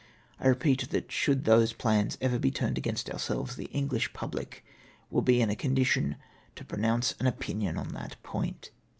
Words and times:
I 0.39 0.47
repeat 0.47 0.89
that 0.89 1.11
should 1.11 1.43
those 1.45 1.73
plans 1.73 2.17
ever 2.21 2.39
be 2.39 2.49
turned 2.49 2.75
against 2.79 3.07
ourselves, 3.07 3.55
the 3.55 3.65
English 3.65 4.13
pubhc 4.13 4.61
will 5.11 5.21
be 5.21 5.43
in 5.43 5.51
a 5.51 5.55
condition 5.55 6.15
to 6.55 6.65
pronounce 6.65 7.13
an 7.19 7.27
opinion 7.27 7.77
on 7.77 7.89
that 7.89 8.15
point. 8.23 8.71